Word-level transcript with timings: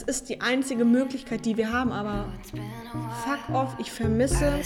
es 0.00 0.20
ist 0.20 0.28
die 0.30 0.40
einzige 0.40 0.84
Möglichkeit, 0.84 1.44
die 1.44 1.56
wir 1.56 1.72
haben, 1.72 1.92
aber 1.92 2.32
fuck 3.24 3.54
off, 3.54 3.76
ich 3.78 3.90
vermisse. 3.90 4.60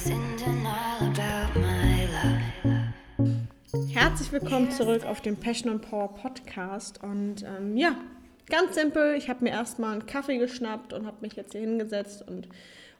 Herzlich 3.92 4.30
willkommen 4.32 4.70
zurück 4.70 5.04
auf 5.04 5.22
dem 5.22 5.36
Passion 5.36 5.72
and 5.72 5.82
Power 5.82 6.14
Podcast. 6.14 7.02
Und 7.02 7.42
ähm, 7.42 7.76
ja, 7.76 7.96
ganz 8.48 8.76
simpel, 8.76 9.14
ich 9.16 9.28
habe 9.28 9.42
mir 9.42 9.50
erstmal 9.50 9.94
einen 9.94 10.06
Kaffee 10.06 10.38
geschnappt 10.38 10.92
und 10.92 11.04
habe 11.06 11.16
mich 11.20 11.34
jetzt 11.34 11.52
hier 11.52 11.62
hingesetzt 11.62 12.24
und 12.28 12.48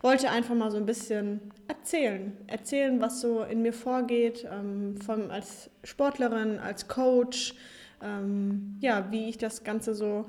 wollte 0.01 0.29
einfach 0.31 0.57
mal 0.57 0.73
so 0.73 0.77
ein 0.79 0.87
bisschen 0.87 1.41
erzählen. 1.69 2.33
Erzählen, 2.49 3.01
was 3.01 3.21
so 3.21 3.43
in 3.45 3.63
mir 3.63 3.73
vorgeht, 3.73 4.45
ähm, 4.51 4.97
von, 5.01 5.31
als 5.31 5.71
Sportlerin, 5.85 6.59
als 6.59 6.89
Coach, 6.89 7.55
ähm, 8.03 8.77
ja, 8.81 9.07
wie 9.13 9.29
ich 9.29 9.39
das 9.39 9.63
Ganze 9.63 9.95
so 9.95 10.27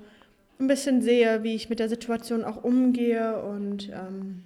ein 0.60 0.68
bisschen 0.68 1.02
sehe, 1.02 1.44
wie 1.44 1.56
ich 1.56 1.70
mit 1.70 1.80
der 1.80 1.90
Situation 1.90 2.44
auch 2.44 2.64
umgehe 2.64 3.44
und 3.44 3.90
ähm, 3.90 4.44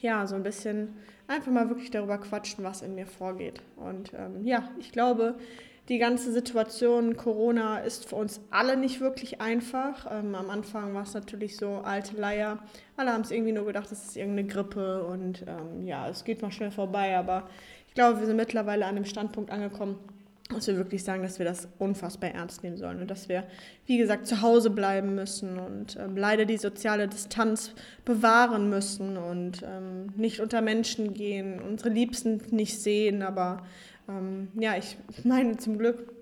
ja, 0.00 0.26
so 0.26 0.34
ein 0.34 0.42
bisschen 0.42 0.94
einfach 1.26 1.50
mal 1.50 1.68
wirklich 1.68 1.90
darüber 1.90 2.18
quatschen, 2.18 2.64
was 2.64 2.82
in 2.82 2.94
mir 2.94 3.06
vorgeht. 3.06 3.62
Und 3.76 4.12
ähm, 4.14 4.44
ja, 4.44 4.68
ich 4.78 4.92
glaube, 4.92 5.36
die 5.88 5.98
ganze 5.98 6.32
Situation 6.32 7.16
Corona 7.16 7.78
ist 7.78 8.08
für 8.08 8.16
uns 8.16 8.40
alle 8.50 8.76
nicht 8.76 9.00
wirklich 9.00 9.40
einfach. 9.40 10.06
Ähm, 10.10 10.34
am 10.34 10.48
Anfang 10.48 10.94
war 10.94 11.02
es 11.02 11.14
natürlich 11.14 11.56
so 11.56 11.82
alte 11.84 12.16
Leier. 12.16 12.58
Alle 12.96 13.12
haben 13.12 13.22
es 13.22 13.30
irgendwie 13.30 13.52
nur 13.52 13.66
gedacht, 13.66 13.90
es 13.90 14.04
ist 14.04 14.16
irgendeine 14.16 14.48
Grippe 14.48 15.04
und 15.04 15.44
ähm, 15.46 15.86
ja, 15.86 16.08
es 16.08 16.24
geht 16.24 16.40
mal 16.42 16.52
schnell 16.52 16.70
vorbei. 16.70 17.16
Aber 17.16 17.48
ich 17.88 17.94
glaube, 17.94 18.20
wir 18.20 18.26
sind 18.26 18.36
mittlerweile 18.36 18.86
an 18.86 18.94
dem 18.94 19.04
Standpunkt 19.04 19.50
angekommen, 19.50 19.98
dass 20.54 20.66
wir 20.66 20.76
wirklich 20.76 21.04
sagen, 21.04 21.22
dass 21.22 21.38
wir 21.38 21.46
das 21.46 21.68
unfassbar 21.78 22.30
ernst 22.30 22.62
nehmen 22.62 22.76
sollen 22.76 23.00
und 23.00 23.10
dass 23.10 23.28
wir, 23.28 23.44
wie 23.86 23.98
gesagt, 23.98 24.26
zu 24.26 24.42
Hause 24.42 24.70
bleiben 24.70 25.14
müssen 25.14 25.58
und 25.58 25.96
ähm, 25.96 26.16
leider 26.16 26.44
die 26.44 26.56
soziale 26.56 27.08
Distanz 27.08 27.74
bewahren 28.04 28.68
müssen 28.68 29.16
und 29.16 29.62
ähm, 29.62 30.12
nicht 30.16 30.40
unter 30.40 30.60
Menschen 30.60 31.14
gehen, 31.14 31.60
unsere 31.60 31.90
Liebsten 31.90 32.40
nicht 32.50 32.80
sehen. 32.80 33.22
Aber 33.22 33.64
ähm, 34.08 34.48
ja, 34.54 34.76
ich 34.76 34.96
meine, 35.24 35.56
zum 35.56 35.78
Glück 35.78 36.12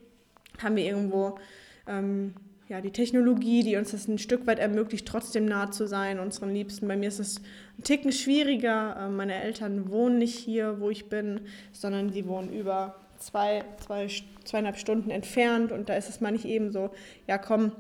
haben 0.58 0.76
wir 0.76 0.84
irgendwo 0.84 1.38
ähm, 1.86 2.34
ja, 2.70 2.80
die 2.80 2.92
Technologie, 2.92 3.64
die 3.64 3.76
uns 3.76 3.90
das 3.90 4.06
ein 4.06 4.18
Stück 4.18 4.46
weit 4.46 4.60
ermöglicht, 4.60 5.06
trotzdem 5.06 5.44
nah 5.44 5.72
zu 5.72 5.88
sein, 5.88 6.20
unseren 6.20 6.54
Liebsten. 6.54 6.86
Bei 6.86 6.96
mir 6.96 7.08
ist 7.08 7.18
es 7.18 7.40
ein 7.76 7.82
Ticken 7.82 8.12
schwieriger. 8.12 8.96
Ähm, 9.00 9.16
meine 9.16 9.34
Eltern 9.34 9.90
wohnen 9.90 10.18
nicht 10.18 10.38
hier, 10.38 10.80
wo 10.80 10.88
ich 10.88 11.08
bin, 11.08 11.40
sondern 11.72 12.12
sie 12.12 12.26
wohnen 12.26 12.52
über 12.52 12.94
zwei, 13.20 13.64
zwei, 13.78 14.08
zweieinhalb 14.44 14.76
Stunden 14.76 15.10
entfernt 15.10 15.70
und 15.70 15.88
da 15.88 15.94
ist 15.94 16.08
es 16.08 16.20
mal 16.20 16.32
nicht 16.32 16.44
eben 16.44 16.72
so, 16.72 16.90
ja 17.28 17.38
komm, 17.38 17.72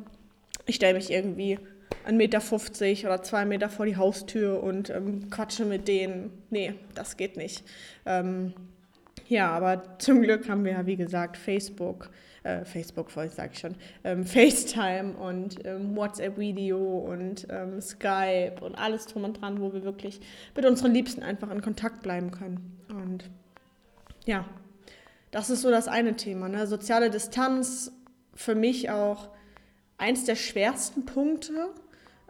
ich 0.66 0.76
stelle 0.76 0.94
mich 0.94 1.10
irgendwie 1.10 1.58
1,50 2.06 2.12
Meter 2.12 3.08
oder 3.08 3.22
zwei 3.22 3.44
Meter 3.44 3.68
vor 3.68 3.86
die 3.86 3.96
Haustür 3.96 4.62
und 4.62 4.90
ähm, 4.90 5.28
quatsche 5.30 5.64
mit 5.64 5.88
denen. 5.88 6.30
Nee, 6.50 6.74
das 6.94 7.16
geht 7.16 7.36
nicht. 7.36 7.64
Ähm, 8.06 8.54
ja, 9.28 9.50
aber 9.50 9.98
zum 9.98 10.22
Glück 10.22 10.48
haben 10.48 10.64
wir 10.64 10.72
ja, 10.72 10.86
wie 10.86 10.96
gesagt, 10.96 11.36
Facebook, 11.36 12.10
äh, 12.42 12.64
Facebook, 12.64 13.10
sage 13.10 13.50
ich 13.52 13.58
schon, 13.58 13.74
ähm, 14.02 14.24
FaceTime 14.24 15.12
und 15.12 15.64
ähm, 15.64 15.94
WhatsApp-Video 15.94 16.78
und 16.78 17.46
ähm, 17.50 17.80
Skype 17.80 18.56
und 18.60 18.74
alles 18.76 19.06
drum 19.06 19.24
und 19.24 19.40
dran, 19.40 19.60
wo 19.60 19.72
wir 19.72 19.84
wirklich 19.84 20.20
mit 20.56 20.64
unseren 20.64 20.92
Liebsten 20.92 21.22
einfach 21.22 21.50
in 21.50 21.60
Kontakt 21.60 22.02
bleiben 22.02 22.30
können. 22.30 22.78
Und 22.88 23.30
ja, 24.26 24.44
das 25.30 25.50
ist 25.50 25.62
so 25.62 25.70
das 25.70 25.88
eine 25.88 26.16
Thema. 26.16 26.48
Ne? 26.48 26.66
Soziale 26.66 27.10
Distanz 27.10 27.92
für 28.34 28.54
mich 28.54 28.90
auch 28.90 29.28
eins 29.98 30.24
der 30.24 30.36
schwersten 30.36 31.04
Punkte. 31.04 31.68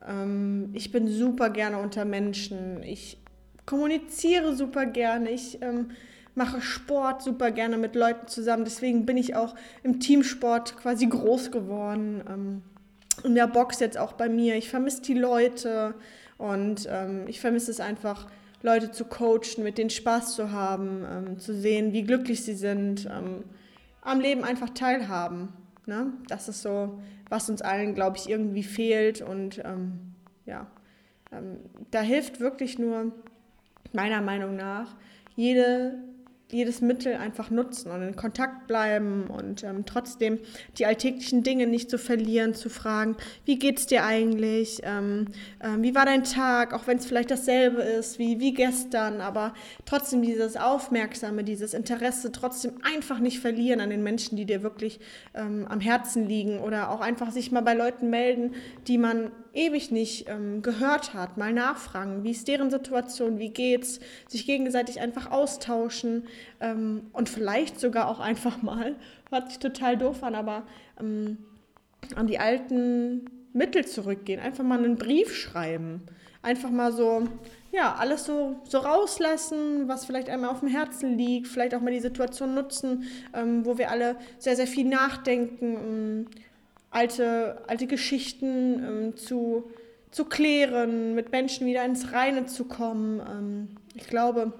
Ähm, 0.06 0.70
ich 0.72 0.92
bin 0.92 1.08
super 1.08 1.50
gerne 1.50 1.78
unter 1.78 2.04
Menschen. 2.04 2.82
Ich 2.82 3.18
kommuniziere 3.66 4.54
super 4.54 4.86
gerne. 4.86 5.30
Ich 5.30 5.62
ähm, 5.62 5.90
mache 6.34 6.60
Sport 6.60 7.22
super 7.22 7.50
gerne 7.50 7.78
mit 7.78 7.94
Leuten 7.94 8.26
zusammen. 8.26 8.64
Deswegen 8.64 9.06
bin 9.06 9.16
ich 9.16 9.36
auch 9.36 9.54
im 9.82 10.00
Teamsport 10.00 10.76
quasi 10.76 11.06
groß 11.06 11.50
geworden. 11.50 12.22
Ähm, 12.28 12.62
in 13.24 13.34
der 13.34 13.46
Box 13.46 13.80
jetzt 13.80 13.98
auch 13.98 14.12
bei 14.12 14.28
mir. 14.28 14.56
Ich 14.56 14.70
vermisse 14.70 15.02
die 15.02 15.14
Leute 15.14 15.94
und 16.38 16.88
ähm, 16.90 17.24
ich 17.28 17.40
vermisse 17.40 17.70
es 17.70 17.80
einfach 17.80 18.26
Leute 18.62 18.90
zu 18.90 19.04
coachen, 19.04 19.62
mit 19.62 19.78
denen 19.78 19.90
Spaß 19.90 20.34
zu 20.34 20.52
haben, 20.52 21.04
ähm, 21.10 21.38
zu 21.38 21.54
sehen, 21.54 21.92
wie 21.92 22.02
glücklich 22.02 22.44
sie 22.44 22.54
sind, 22.54 23.06
ähm, 23.06 23.44
am 24.02 24.20
Leben 24.20 24.44
einfach 24.44 24.70
teilhaben. 24.70 25.48
Ne? 25.86 26.12
Das 26.28 26.48
ist 26.48 26.62
so, 26.62 27.00
was 27.28 27.48
uns 27.48 27.62
allen, 27.62 27.94
glaube 27.94 28.16
ich, 28.16 28.28
irgendwie 28.28 28.62
fehlt. 28.62 29.22
Und 29.22 29.62
ähm, 29.64 30.14
ja, 30.46 30.66
ähm, 31.32 31.58
da 31.90 32.02
hilft 32.02 32.40
wirklich 32.40 32.78
nur, 32.78 33.12
meiner 33.92 34.20
Meinung 34.20 34.56
nach, 34.56 34.94
jede 35.36 35.94
jedes 36.52 36.80
Mittel 36.80 37.14
einfach 37.14 37.50
nutzen 37.50 37.90
und 37.90 38.02
in 38.02 38.16
Kontakt 38.16 38.66
bleiben 38.66 39.24
und 39.28 39.64
ähm, 39.64 39.84
trotzdem 39.86 40.38
die 40.78 40.86
alltäglichen 40.86 41.42
Dinge 41.42 41.66
nicht 41.66 41.90
zu 41.90 41.98
verlieren, 41.98 42.54
zu 42.54 42.68
fragen, 42.68 43.16
wie 43.44 43.58
geht's 43.58 43.86
dir 43.86 44.04
eigentlich, 44.04 44.80
ähm, 44.82 45.26
ähm, 45.62 45.82
wie 45.82 45.94
war 45.94 46.06
dein 46.06 46.24
Tag, 46.24 46.72
auch 46.72 46.86
wenn 46.86 46.98
es 46.98 47.06
vielleicht 47.06 47.30
dasselbe 47.30 47.82
ist 47.82 48.18
wie, 48.18 48.40
wie 48.40 48.52
gestern, 48.52 49.20
aber 49.20 49.54
trotzdem 49.84 50.22
dieses 50.22 50.56
Aufmerksame, 50.56 51.44
dieses 51.44 51.74
Interesse 51.74 52.32
trotzdem 52.32 52.72
einfach 52.82 53.18
nicht 53.18 53.40
verlieren 53.40 53.80
an 53.80 53.90
den 53.90 54.02
Menschen, 54.02 54.36
die 54.36 54.44
dir 54.44 54.62
wirklich 54.62 55.00
ähm, 55.34 55.66
am 55.68 55.80
Herzen 55.80 56.26
liegen 56.26 56.58
oder 56.60 56.90
auch 56.90 57.00
einfach 57.00 57.30
sich 57.30 57.52
mal 57.52 57.62
bei 57.62 57.74
Leuten 57.74 58.10
melden, 58.10 58.54
die 58.86 58.98
man 58.98 59.30
ewig 59.52 59.90
nicht 59.90 60.28
ähm, 60.28 60.62
gehört 60.62 61.14
hat, 61.14 61.36
mal 61.36 61.52
nachfragen, 61.52 62.24
wie 62.24 62.30
ist 62.30 62.48
deren 62.48 62.70
Situation, 62.70 63.38
wie 63.38 63.50
geht's, 63.50 64.00
sich 64.28 64.46
gegenseitig 64.46 65.00
einfach 65.00 65.30
austauschen 65.30 66.24
ähm, 66.60 67.06
und 67.12 67.28
vielleicht 67.28 67.80
sogar 67.80 68.08
auch 68.08 68.20
einfach 68.20 68.62
mal, 68.62 68.96
hört 69.30 69.48
sich 69.48 69.58
total 69.58 69.96
doof 69.96 70.22
an, 70.22 70.34
aber 70.34 70.62
ähm, 70.98 71.38
an 72.14 72.26
die 72.26 72.38
alten 72.38 73.24
Mittel 73.52 73.84
zurückgehen, 73.86 74.40
einfach 74.40 74.64
mal 74.64 74.78
einen 74.78 74.96
Brief 74.96 75.34
schreiben, 75.34 76.02
einfach 76.42 76.70
mal 76.70 76.92
so, 76.92 77.26
ja, 77.72 77.94
alles 77.94 78.24
so, 78.24 78.56
so 78.64 78.78
rauslassen, 78.78 79.88
was 79.88 80.04
vielleicht 80.04 80.28
einmal 80.28 80.50
auf 80.50 80.60
dem 80.60 80.68
Herzen 80.68 81.18
liegt, 81.18 81.48
vielleicht 81.48 81.74
auch 81.74 81.80
mal 81.80 81.92
die 81.92 82.00
Situation 82.00 82.54
nutzen, 82.54 83.04
ähm, 83.34 83.64
wo 83.64 83.78
wir 83.78 83.90
alle 83.90 84.16
sehr, 84.38 84.56
sehr 84.56 84.66
viel 84.66 84.86
nachdenken 84.86 85.76
ähm, 85.76 86.26
alte, 86.90 87.62
alte 87.66 87.86
Geschichten 87.86 88.82
ähm, 88.84 89.16
zu, 89.16 89.70
zu 90.10 90.24
klären, 90.24 91.14
mit 91.14 91.32
Menschen 91.32 91.66
wieder 91.66 91.84
ins 91.84 92.12
Reine 92.12 92.46
zu 92.46 92.64
kommen. 92.64 93.20
Ähm, 93.20 93.68
ich 93.94 94.08
glaube, 94.08 94.52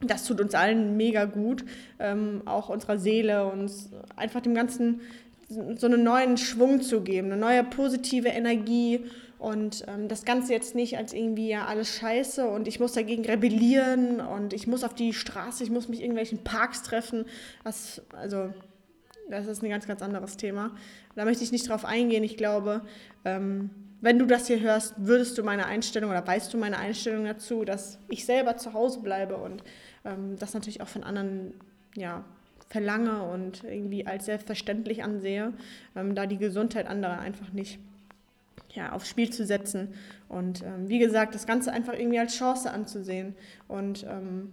das 0.00 0.24
tut 0.24 0.40
uns 0.40 0.54
allen 0.54 0.96
mega 0.96 1.24
gut, 1.24 1.64
ähm, 1.98 2.42
auch 2.44 2.68
unserer 2.68 2.98
Seele, 2.98 3.46
uns 3.46 3.90
einfach 4.16 4.40
dem 4.40 4.54
Ganzen 4.54 5.00
so 5.48 5.86
einen 5.86 6.02
neuen 6.02 6.36
Schwung 6.36 6.80
zu 6.80 7.02
geben, 7.02 7.30
eine 7.30 7.40
neue 7.40 7.64
positive 7.64 8.28
Energie 8.28 9.04
und 9.38 9.84
ähm, 9.88 10.08
das 10.08 10.24
Ganze 10.24 10.52
jetzt 10.52 10.74
nicht 10.74 10.96
als 10.96 11.12
irgendwie 11.12 11.48
ja 11.48 11.66
alles 11.66 11.96
scheiße 11.96 12.46
und 12.48 12.66
ich 12.66 12.80
muss 12.80 12.92
dagegen 12.92 13.24
rebellieren 13.24 14.20
und 14.20 14.52
ich 14.52 14.66
muss 14.66 14.84
auf 14.84 14.94
die 14.94 15.12
Straße, 15.12 15.62
ich 15.62 15.70
muss 15.70 15.88
mich 15.88 15.98
in 15.98 16.06
irgendwelchen 16.06 16.38
Parks 16.38 16.82
treffen. 16.82 17.26
Das, 17.62 18.00
also 18.12 18.50
das 19.28 19.46
ist 19.46 19.62
ein 19.62 19.70
ganz, 19.70 19.86
ganz 19.86 20.02
anderes 20.02 20.36
Thema. 20.36 20.70
Da 21.14 21.24
möchte 21.24 21.44
ich 21.44 21.52
nicht 21.52 21.68
drauf 21.68 21.84
eingehen. 21.84 22.24
Ich 22.24 22.36
glaube, 22.36 22.82
ähm, 23.24 23.70
wenn 24.00 24.18
du 24.18 24.26
das 24.26 24.46
hier 24.46 24.60
hörst, 24.60 24.94
würdest 24.98 25.38
du 25.38 25.42
meine 25.42 25.66
Einstellung 25.66 26.10
oder 26.10 26.26
weißt 26.26 26.52
du 26.52 26.58
meine 26.58 26.78
Einstellung 26.78 27.24
dazu, 27.24 27.64
dass 27.64 27.98
ich 28.08 28.26
selber 28.26 28.56
zu 28.56 28.74
Hause 28.74 29.00
bleibe 29.00 29.36
und 29.36 29.64
ähm, 30.04 30.36
das 30.38 30.52
natürlich 30.52 30.82
auch 30.82 30.88
von 30.88 31.04
anderen 31.04 31.54
ja, 31.96 32.24
verlange 32.68 33.22
und 33.22 33.64
irgendwie 33.64 34.06
als 34.06 34.26
selbstverständlich 34.26 35.02
ansehe, 35.02 35.52
ähm, 35.96 36.14
da 36.14 36.26
die 36.26 36.38
Gesundheit 36.38 36.86
anderer 36.86 37.18
einfach 37.18 37.52
nicht 37.52 37.78
ja, 38.74 38.92
aufs 38.92 39.08
Spiel 39.08 39.30
zu 39.30 39.46
setzen. 39.46 39.94
Und 40.28 40.62
ähm, 40.62 40.88
wie 40.88 40.98
gesagt, 40.98 41.34
das 41.34 41.46
Ganze 41.46 41.72
einfach 41.72 41.94
irgendwie 41.94 42.18
als 42.18 42.36
Chance 42.36 42.70
anzusehen. 42.70 43.34
Und 43.68 44.04
ähm, 44.08 44.52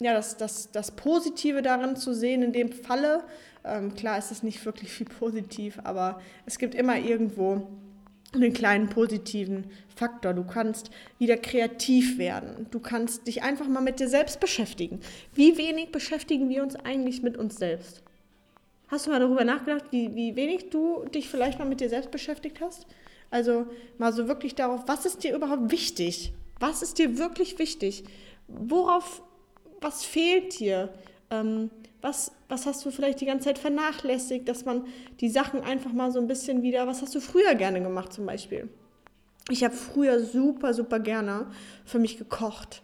ja, 0.00 0.14
das, 0.14 0.36
das, 0.36 0.72
das 0.72 0.90
Positive 0.92 1.62
darin 1.62 1.94
zu 1.94 2.14
sehen, 2.14 2.42
in 2.42 2.52
dem 2.52 2.72
Falle, 2.72 3.22
ähm, 3.64 3.94
klar 3.94 4.18
ist 4.18 4.30
es 4.30 4.42
nicht 4.42 4.64
wirklich 4.64 4.90
viel 4.90 5.06
positiv, 5.06 5.78
aber 5.84 6.20
es 6.46 6.58
gibt 6.58 6.74
immer 6.74 6.96
irgendwo 6.96 7.68
einen 8.32 8.52
kleinen 8.52 8.88
positiven 8.88 9.70
Faktor. 9.94 10.32
Du 10.32 10.44
kannst 10.44 10.90
wieder 11.18 11.36
kreativ 11.36 12.16
werden. 12.16 12.66
Du 12.70 12.80
kannst 12.80 13.26
dich 13.26 13.42
einfach 13.42 13.68
mal 13.68 13.82
mit 13.82 14.00
dir 14.00 14.08
selbst 14.08 14.40
beschäftigen. 14.40 15.00
Wie 15.34 15.58
wenig 15.58 15.92
beschäftigen 15.92 16.48
wir 16.48 16.62
uns 16.62 16.76
eigentlich 16.76 17.22
mit 17.22 17.36
uns 17.36 17.56
selbst? 17.56 18.02
Hast 18.88 19.06
du 19.06 19.10
mal 19.10 19.20
darüber 19.20 19.44
nachgedacht, 19.44 19.84
wie, 19.90 20.14
wie 20.14 20.34
wenig 20.36 20.70
du 20.70 21.04
dich 21.06 21.28
vielleicht 21.28 21.58
mal 21.58 21.64
mit 21.68 21.80
dir 21.80 21.88
selbst 21.88 22.10
beschäftigt 22.10 22.60
hast? 22.60 22.86
Also 23.30 23.66
mal 23.98 24.12
so 24.12 24.28
wirklich 24.28 24.54
darauf, 24.54 24.82
was 24.86 25.06
ist 25.06 25.24
dir 25.24 25.34
überhaupt 25.34 25.70
wichtig? 25.70 26.32
Was 26.58 26.82
ist 26.82 26.98
dir 26.98 27.18
wirklich 27.18 27.58
wichtig? 27.58 28.04
Worauf 28.48 29.22
was 29.80 30.04
fehlt 30.04 30.58
dir? 30.58 30.90
Ähm, 31.30 31.70
was, 32.02 32.32
was 32.48 32.66
hast 32.66 32.84
du 32.84 32.90
vielleicht 32.90 33.20
die 33.20 33.26
ganze 33.26 33.46
Zeit 33.46 33.58
vernachlässigt, 33.58 34.48
dass 34.48 34.64
man 34.64 34.84
die 35.20 35.28
Sachen 35.28 35.60
einfach 35.60 35.92
mal 35.92 36.10
so 36.10 36.18
ein 36.18 36.26
bisschen 36.26 36.62
wieder, 36.62 36.86
was 36.86 37.02
hast 37.02 37.14
du 37.14 37.20
früher 37.20 37.54
gerne 37.54 37.82
gemacht 37.82 38.12
zum 38.12 38.26
Beispiel? 38.26 38.68
Ich 39.50 39.64
habe 39.64 39.74
früher 39.74 40.20
super, 40.20 40.74
super 40.74 41.00
gerne 41.00 41.46
für 41.84 41.98
mich 41.98 42.18
gekocht. 42.18 42.82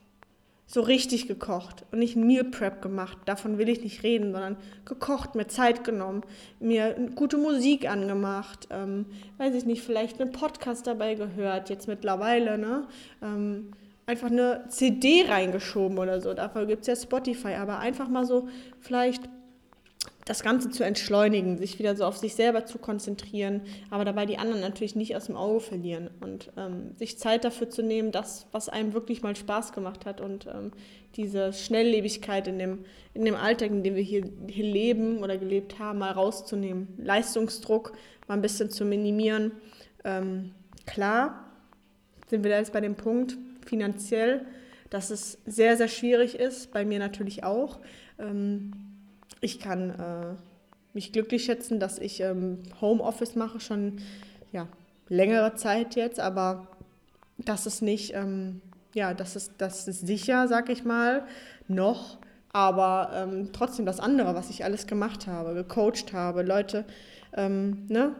So 0.69 0.81
richtig 0.81 1.29
gekocht 1.29 1.85
und 1.93 2.01
nicht 2.01 2.17
Meal 2.17 2.43
Prep 2.43 2.83
gemacht. 2.83 3.19
Davon 3.25 3.57
will 3.57 3.69
ich 3.69 3.83
nicht 3.83 4.03
reden, 4.03 4.33
sondern 4.33 4.57
gekocht, 4.85 5.37
mir 5.37 5.47
Zeit 5.47 5.85
genommen, 5.85 6.23
mir 6.59 6.97
gute 7.15 7.39
Musik 7.39 7.89
angemacht, 7.89 8.67
ähm, 8.71 9.07
weiß 9.39 9.55
ich 9.55 9.65
nicht, 9.65 9.83
vielleicht 9.83 10.21
einen 10.21 10.33
Podcast 10.33 10.89
dabei 10.89 11.15
gehört, 11.15 11.71
jetzt 11.71 11.87
mittlerweile, 11.87 12.59
ne? 12.59 12.89
Ähm, 13.23 13.71
einfach 14.07 14.31
eine 14.31 14.65
CD 14.69 15.25
reingeschoben 15.29 15.99
oder 15.99 16.21
so. 16.21 16.33
Dafür 16.33 16.67
gibt 16.67 16.83
es 16.83 16.87
ja 16.87 16.97
Spotify, 16.97 17.55
aber 17.55 17.81
einfach 17.81 18.09
mal 18.09 18.25
so 18.25 18.49
vielleicht 18.81 19.23
das 20.25 20.43
Ganze 20.43 20.71
zu 20.71 20.85
entschleunigen, 20.85 21.57
sich 21.57 21.79
wieder 21.79 21.95
so 21.95 22.05
auf 22.05 22.17
sich 22.17 22.35
selber 22.35 22.67
zu 22.67 22.79
konzentrieren, 22.79 23.63
aber 23.91 24.05
dabei 24.05 24.27
die 24.27 24.39
anderen 24.39 24.61
natürlich 24.61 24.97
nicht 24.97 25.15
aus 25.15 25.27
dem 25.27 25.37
Auge 25.37 25.61
verlieren 25.61 26.11
und 26.21 26.51
ähm, 26.57 26.97
sich 26.97 27.17
Zeit 27.17 27.45
dafür 27.45 27.71
zu 27.71 27.83
nehmen, 27.83 28.11
das, 28.11 28.47
was 28.51 28.69
einem 28.69 28.93
wirklich 28.93 29.23
mal 29.23 29.37
Spaß 29.37 29.73
gemacht 29.73 30.05
hat 30.05 30.21
und 30.21 30.47
ähm, 30.47 30.73
diese 31.15 31.53
Schnelllebigkeit 31.53 32.49
in 32.49 32.59
dem, 32.59 32.85
in 33.15 33.25
dem 33.25 33.37
Alltag, 33.37 33.71
in 33.71 33.85
dem 33.85 33.95
wir 33.95 34.03
hier, 34.03 34.25
hier 34.49 34.65
leben 34.65 35.23
oder 35.23 35.39
gelebt 35.39 35.79
haben, 35.79 36.01
mal 36.01 36.11
rauszunehmen. 36.11 36.89
Leistungsdruck 36.99 37.93
mal 38.27 38.35
ein 38.35 38.43
bisschen 38.43 38.69
zu 38.69 38.85
minimieren. 38.85 39.53
Ähm, 40.05 40.51
klar 40.87 41.53
sind 42.27 42.43
wir 42.43 42.51
da 42.51 42.59
jetzt 42.59 42.73
bei 42.73 42.81
dem 42.81 42.97
Punkt 42.97 43.39
finanziell, 43.67 44.47
dass 44.91 45.11
es 45.11 45.39
sehr, 45.47 45.77
sehr 45.77 45.89
schwierig 45.89 46.39
ist, 46.39 46.73
bei 46.73 46.85
mir 46.85 46.99
natürlich 46.99 47.45
auch. 47.45 47.81
Ähm, 48.19 48.73
ich 49.41 49.59
kann 49.59 49.91
äh, 49.91 50.35
mich 50.95 51.13
glücklich 51.13 51.45
schätzen, 51.45 51.79
dass 51.79 51.99
ich 51.99 52.21
ähm, 52.21 52.59
Homeoffice 52.81 53.37
mache, 53.37 53.61
schon 53.61 54.01
ja, 54.53 54.69
längere 55.09 55.55
Zeit 55.55 55.95
jetzt, 55.95 56.21
aber 56.21 56.69
das 57.39 57.67
ist 57.67 57.83
nicht, 57.83 58.15
ähm, 58.15 58.63
ja, 58.95 59.13
das 59.13 59.37
ist, 59.37 59.53
das 59.59 59.87
ist 59.89 60.07
sicher, 60.07 60.49
sag 60.49 60.71
ich 60.71 60.85
mal, 60.85 61.27
noch, 61.69 62.19
aber 62.53 63.11
ähm, 63.15 63.51
trotzdem 63.53 63.85
das 63.85 64.01
andere, 64.01 64.35
was 64.35 64.49
ich 64.49 64.65
alles 64.65 64.87
gemacht 64.87 65.27
habe, 65.27 65.53
gecoacht 65.53 66.13
habe, 66.15 66.43
Leute 66.43 66.87
ähm, 67.37 67.85
ne, 67.89 68.15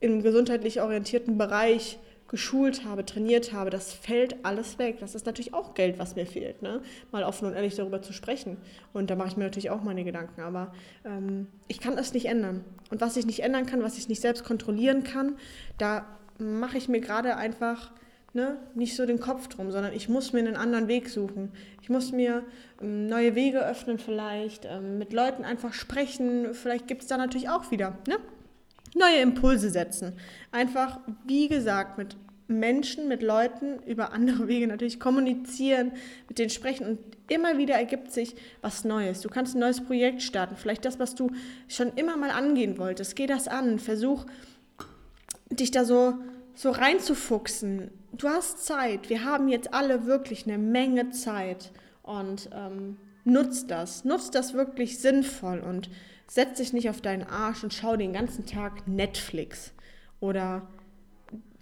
im 0.00 0.22
gesundheitlich 0.22 0.80
orientierten 0.80 1.38
Bereich 1.38 1.98
geschult 2.32 2.86
habe, 2.86 3.04
trainiert 3.04 3.52
habe, 3.52 3.68
das 3.68 3.92
fällt 3.92 4.44
alles 4.44 4.78
weg. 4.78 4.96
Das 5.00 5.14
ist 5.14 5.26
natürlich 5.26 5.52
auch 5.52 5.74
Geld, 5.74 5.98
was 5.98 6.16
mir 6.16 6.26
fehlt, 6.26 6.62
ne? 6.62 6.80
mal 7.12 7.24
offen 7.24 7.46
und 7.46 7.54
ehrlich 7.54 7.76
darüber 7.76 8.00
zu 8.00 8.14
sprechen. 8.14 8.56
Und 8.94 9.10
da 9.10 9.16
mache 9.16 9.28
ich 9.28 9.36
mir 9.36 9.44
natürlich 9.44 9.68
auch 9.68 9.82
meine 9.82 10.02
Gedanken. 10.02 10.40
Aber 10.40 10.72
ähm, 11.04 11.46
ich 11.68 11.78
kann 11.78 11.98
es 11.98 12.14
nicht 12.14 12.26
ändern. 12.26 12.64
Und 12.90 13.02
was 13.02 13.18
ich 13.18 13.26
nicht 13.26 13.40
ändern 13.40 13.66
kann, 13.66 13.82
was 13.82 13.98
ich 13.98 14.08
nicht 14.08 14.22
selbst 14.22 14.44
kontrollieren 14.44 15.04
kann, 15.04 15.36
da 15.76 16.06
mache 16.38 16.78
ich 16.78 16.88
mir 16.88 17.02
gerade 17.02 17.36
einfach 17.36 17.92
ne, 18.32 18.56
nicht 18.74 18.96
so 18.96 19.04
den 19.04 19.20
Kopf 19.20 19.48
drum, 19.48 19.70
sondern 19.70 19.92
ich 19.92 20.08
muss 20.08 20.32
mir 20.32 20.38
einen 20.38 20.56
anderen 20.56 20.88
Weg 20.88 21.10
suchen. 21.10 21.52
Ich 21.82 21.90
muss 21.90 22.12
mir 22.12 22.44
ähm, 22.80 23.08
neue 23.08 23.34
Wege 23.34 23.60
öffnen 23.60 23.98
vielleicht, 23.98 24.64
ähm, 24.64 24.96
mit 24.96 25.12
Leuten 25.12 25.44
einfach 25.44 25.74
sprechen. 25.74 26.54
Vielleicht 26.54 26.86
gibt 26.86 27.02
es 27.02 27.08
da 27.08 27.18
natürlich 27.18 27.50
auch 27.50 27.70
wieder 27.70 27.98
ne? 28.08 28.16
neue 28.94 29.20
Impulse 29.20 29.70
setzen. 29.70 30.14
Einfach, 30.50 31.00
wie 31.26 31.48
gesagt, 31.48 31.98
mit 31.98 32.16
Menschen, 32.52 33.08
mit 33.08 33.22
Leuten 33.22 33.78
über 33.86 34.12
andere 34.12 34.48
Wege 34.48 34.66
natürlich 34.66 35.00
kommunizieren, 35.00 35.92
mit 36.28 36.38
denen 36.38 36.50
sprechen 36.50 36.86
und 36.86 36.98
immer 37.28 37.58
wieder 37.58 37.74
ergibt 37.74 38.12
sich 38.12 38.34
was 38.60 38.84
Neues. 38.84 39.20
Du 39.20 39.28
kannst 39.28 39.54
ein 39.54 39.60
neues 39.60 39.82
Projekt 39.82 40.22
starten, 40.22 40.56
vielleicht 40.56 40.84
das, 40.84 40.98
was 40.98 41.14
du 41.14 41.30
schon 41.68 41.92
immer 41.96 42.16
mal 42.16 42.30
angehen 42.30 42.78
wolltest. 42.78 43.16
Geh 43.16 43.26
das 43.26 43.48
an, 43.48 43.78
versuch 43.78 44.26
dich 45.50 45.70
da 45.70 45.84
so, 45.84 46.14
so 46.54 46.70
reinzufuchsen. 46.70 47.90
Du 48.12 48.28
hast 48.28 48.64
Zeit, 48.64 49.08
wir 49.08 49.24
haben 49.24 49.48
jetzt 49.48 49.72
alle 49.72 50.06
wirklich 50.06 50.46
eine 50.46 50.58
Menge 50.58 51.10
Zeit 51.10 51.72
und 52.02 52.50
ähm, 52.54 52.96
nutzt 53.24 53.70
das, 53.70 54.04
nutzt 54.04 54.34
das 54.34 54.54
wirklich 54.54 54.98
sinnvoll 54.98 55.60
und 55.60 55.88
setz 56.26 56.58
dich 56.58 56.72
nicht 56.72 56.90
auf 56.90 57.00
deinen 57.00 57.24
Arsch 57.24 57.62
und 57.62 57.72
schau 57.72 57.96
den 57.96 58.12
ganzen 58.12 58.46
Tag 58.46 58.86
Netflix 58.86 59.72
oder 60.20 60.66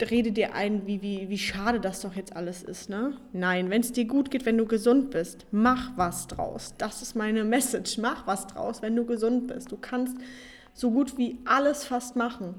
rede 0.03 0.33
dir 0.33 0.55
ein, 0.55 0.87
wie, 0.87 1.03
wie, 1.03 1.29
wie 1.29 1.39
schade 1.39 1.81
das 1.81 2.01
doch 2.01 2.15
jetzt 2.15 2.37
alles 2.37 2.63
ist. 2.63 2.89
Ne? 2.89 3.17
Nein, 3.33 3.71
wenn 3.71 3.81
es 3.81 3.93
dir 3.93 4.05
gut 4.05 4.31
geht, 4.31 4.47
wenn 4.47 4.57
du 4.57 4.67
gesund 4.67 5.11
bist, 5.11 5.47
mach 5.51 5.97
was 5.97 6.27
draus. 6.27 6.75
Das 6.79 7.03
ist 7.03 7.15
meine 7.15 7.45
Message. 7.45 7.99
Mach 7.99 8.27
was 8.27 8.47
draus, 8.47 8.83
wenn 8.83 8.97
du 8.97 9.05
gesund 9.05 9.49
bist. 9.49 9.73
Du 9.73 9.77
kannst 9.77 10.17
so 10.75 10.91
gut 10.91 11.19
wie 11.19 11.39
alles 11.45 11.85
fast 11.85 12.17
machen. 12.17 12.55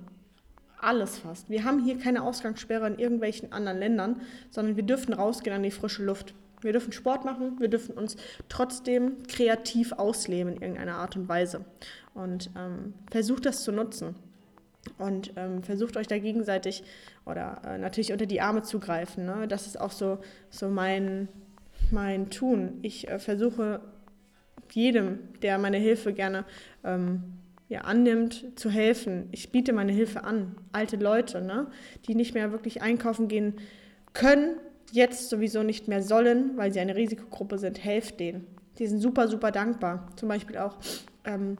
Alles 0.79 1.19
fast. 1.19 1.49
Wir 1.49 1.63
haben 1.63 1.83
hier 1.83 1.97
keine 1.97 2.23
Ausgangssperre 2.23 2.87
in 2.87 2.99
irgendwelchen 2.99 3.51
anderen 3.51 3.79
Ländern, 3.79 4.21
sondern 4.49 4.75
wir 4.75 4.83
dürfen 4.83 5.13
rausgehen 5.13 5.55
an 5.55 5.63
die 5.63 5.71
frische 5.71 6.03
Luft. 6.03 6.33
Wir 6.61 6.73
dürfen 6.73 6.91
Sport 6.91 7.25
machen, 7.25 7.59
wir 7.59 7.69
dürfen 7.69 7.97
uns 7.97 8.17
trotzdem 8.47 9.23
kreativ 9.27 9.93
ausleben 9.93 10.53
in 10.53 10.61
irgendeiner 10.61 10.95
Art 10.95 11.15
und 11.15 11.27
Weise. 11.27 11.65
Und 12.13 12.51
ähm, 12.57 12.93
versucht 13.09 13.45
das 13.45 13.63
zu 13.63 13.71
nutzen 13.71 14.15
und 14.97 15.33
ähm, 15.35 15.63
versucht 15.63 15.97
euch 15.97 16.07
da 16.07 16.17
gegenseitig 16.17 16.83
oder 17.25 17.61
äh, 17.65 17.77
natürlich 17.77 18.11
unter 18.11 18.25
die 18.25 18.41
Arme 18.41 18.63
zu 18.63 18.79
greifen. 18.79 19.25
Ne? 19.25 19.47
Das 19.47 19.67
ist 19.67 19.79
auch 19.79 19.91
so, 19.91 20.19
so 20.49 20.69
mein, 20.69 21.27
mein 21.91 22.29
Tun. 22.29 22.79
Ich 22.81 23.07
äh, 23.07 23.19
versuche 23.19 23.81
jedem, 24.71 25.19
der 25.41 25.57
meine 25.57 25.77
Hilfe 25.77 26.13
gerne 26.13 26.45
ähm, 26.83 27.23
ja, 27.69 27.81
annimmt, 27.81 28.59
zu 28.59 28.69
helfen. 28.69 29.29
Ich 29.31 29.51
biete 29.51 29.73
meine 29.73 29.91
Hilfe 29.91 30.23
an. 30.23 30.55
Alte 30.71 30.97
Leute, 30.97 31.41
ne? 31.41 31.67
die 32.07 32.15
nicht 32.15 32.33
mehr 32.33 32.51
wirklich 32.51 32.81
einkaufen 32.81 33.27
gehen 33.27 33.55
können, 34.13 34.55
jetzt 34.91 35.29
sowieso 35.29 35.63
nicht 35.63 35.87
mehr 35.87 36.01
sollen, 36.01 36.57
weil 36.57 36.73
sie 36.73 36.79
eine 36.79 36.95
Risikogruppe 36.95 37.57
sind, 37.57 37.83
helft 37.83 38.19
denen. 38.19 38.45
Die 38.77 38.87
sind 38.87 38.99
super, 38.99 39.27
super 39.27 39.51
dankbar. 39.51 40.09
Zum 40.15 40.27
Beispiel 40.27 40.57
auch 40.57 40.77
ähm, 41.23 41.57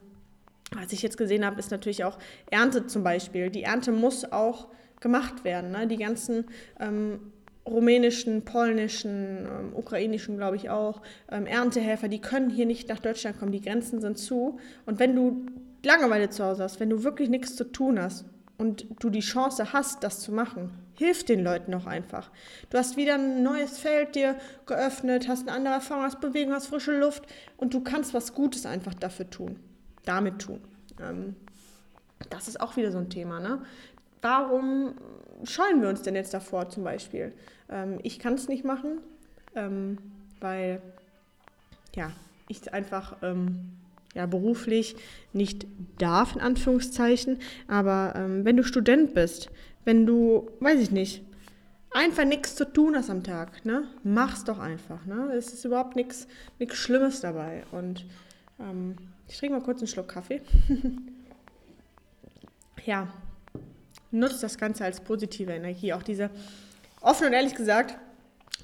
was 0.76 0.94
ich 0.94 1.02
jetzt 1.02 1.18
gesehen 1.18 1.46
habe, 1.46 1.60
ist 1.60 1.72
natürlich 1.72 2.04
auch 2.04 2.18
Ernte 2.50 2.88
zum 2.88 3.04
Beispiel. 3.04 3.50
Die 3.50 3.64
Ernte 3.64 3.92
muss 3.92 4.32
auch 4.32 4.70
gemacht 5.00 5.44
werden. 5.44 5.72
Ne? 5.72 5.88
Die 5.88 5.98
ganzen 5.98 6.46
ähm, 6.80 7.20
rumänischen, 7.66 8.44
polnischen, 8.46 9.46
ähm, 9.46 9.76
ukrainischen, 9.76 10.38
glaube 10.38 10.56
ich 10.56 10.70
auch, 10.70 11.02
ähm, 11.30 11.46
Erntehelfer, 11.46 12.08
die 12.08 12.22
können 12.22 12.50
hier 12.50 12.66
nicht 12.66 12.88
nach 12.88 13.00
Deutschland 13.00 13.38
kommen. 13.38 13.52
Die 13.52 13.62
Grenzen 13.62 14.00
sind 14.00 14.18
zu. 14.18 14.60
Und 14.86 15.00
wenn 15.00 15.16
du 15.16 15.46
Langeweile 15.84 16.30
zu 16.30 16.44
Hause 16.46 16.64
hast, 16.64 16.80
wenn 16.80 16.90
du 16.90 17.04
wirklich 17.04 17.30
nichts 17.30 17.56
zu 17.56 17.66
tun 17.66 18.00
hast 18.00 18.26
und 18.58 18.86
du 19.00 19.10
die 19.10 19.22
Chance 19.22 19.74
hast, 19.74 20.04
das 20.04 20.20
zu 20.20 20.32
machen, 20.32 20.72
hilf 20.94 21.26
den 21.26 21.44
Leuten 21.44 21.74
auch 21.74 21.88
einfach. 21.88 22.32
Du 22.70 22.78
hast 22.78 22.98
wieder 22.98 23.16
ein 23.16 23.42
neues 23.42 23.80
Feld 23.80 24.16
dir 24.16 24.38
geöffnet, 24.68 25.28
hast 25.28 25.48
eine 25.48 25.58
andere 25.58 25.74
Erfahrung, 25.74 26.04
hast 26.04 26.22
Bewegung, 26.22 26.54
hast 26.54 26.68
frische 26.68 26.98
Luft 26.98 27.24
und 27.58 27.74
du 27.74 27.82
kannst 27.82 28.14
was 28.14 28.34
Gutes 28.36 28.68
einfach 28.68 28.94
dafür 28.94 29.30
tun 29.30 29.60
damit 30.06 30.40
tun. 30.40 30.60
Ähm, 31.00 31.36
das 32.30 32.48
ist 32.48 32.62
auch 32.62 32.78
wieder 32.78 32.92
so 32.92 32.98
ein 32.98 33.10
Thema. 33.10 33.40
Ne? 33.40 33.62
Warum 34.22 34.94
scheuen 35.44 35.82
wir 35.82 35.90
uns 35.90 36.02
denn 36.04 36.16
jetzt 36.16 36.34
davor 36.34 36.70
zum 36.70 36.84
Beispiel? 36.84 37.34
Ähm, 37.70 38.00
ich 38.04 38.20
kann 38.20 38.34
es 38.34 38.48
nicht 38.48 38.64
machen, 38.64 39.00
ähm, 39.56 39.98
weil 40.40 40.82
ja, 41.96 42.12
ich 42.48 42.74
einfach 42.74 43.18
ähm, 43.22 43.72
ja, 44.14 44.26
beruflich 44.26 44.96
nicht 45.34 45.66
darf, 45.98 46.36
in 46.36 46.42
Anführungszeichen. 46.42 47.40
Aber 47.68 48.14
ähm, 48.16 48.46
wenn 48.46 48.58
du 48.58 48.64
Student 48.64 49.14
bist, 49.14 49.50
wenn 49.86 50.06
du, 50.06 50.50
weiß 50.60 50.80
ich 50.80 50.92
nicht, 50.92 51.24
einfach 51.92 52.26
nichts 52.26 52.56
zu 52.56 52.72
tun 52.72 52.96
hast 52.96 53.10
am 53.10 53.24
Tag, 53.24 53.66
ne? 53.66 53.84
mach's 54.04 54.44
doch 54.44 54.60
einfach. 54.60 55.06
Ne? 55.06 55.34
Es 55.36 55.54
ist 55.54 55.66
überhaupt 55.66 55.96
nichts 55.96 56.28
Schlimmes 56.72 57.22
dabei. 57.22 57.64
Und 57.72 58.06
ähm, 58.62 58.96
ich 59.28 59.38
trinke 59.38 59.58
mal 59.58 59.64
kurz 59.64 59.80
einen 59.80 59.88
Schluck 59.88 60.10
Kaffee. 60.10 60.42
ja, 62.86 63.08
nutzt 64.12 64.44
das 64.44 64.58
Ganze 64.58 64.86
als 64.86 65.02
positive 65.02 65.52
Energie. 65.52 65.94
Auch 65.94 66.04
diese, 66.04 66.30
offen 67.02 67.28
und 67.28 67.34
ehrlich 67.34 67.56
gesagt, 67.56 67.98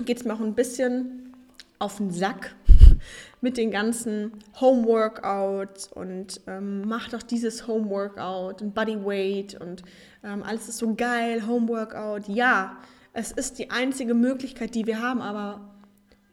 geht 0.05 0.17
es 0.17 0.25
mir 0.25 0.33
auch 0.33 0.39
ein 0.39 0.55
bisschen 0.55 1.33
auf 1.79 1.97
den 1.97 2.11
Sack 2.11 2.55
mit 3.41 3.57
den 3.57 3.71
ganzen 3.71 4.31
Homeworkouts 4.59 5.91
und 5.91 6.41
ähm, 6.47 6.87
mach 6.87 7.09
doch 7.09 7.23
dieses 7.23 7.67
Homeworkout 7.67 8.61
und 8.61 8.73
Bodyweight 8.73 9.59
und 9.61 9.83
ähm, 10.23 10.43
alles 10.43 10.69
ist 10.69 10.79
so 10.79 10.93
geil, 10.95 11.45
Homeworkout. 11.47 12.27
Ja, 12.27 12.77
es 13.13 13.31
ist 13.31 13.59
die 13.59 13.71
einzige 13.71 14.13
Möglichkeit, 14.13 14.75
die 14.75 14.85
wir 14.85 15.01
haben, 15.01 15.21
aber 15.21 15.61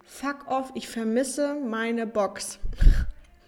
fuck 0.05 0.47
off, 0.49 0.73
ich 0.75 0.89
vermisse 0.89 1.55
meine 1.55 2.07
Box 2.07 2.59